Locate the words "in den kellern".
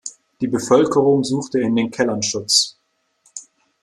1.59-2.23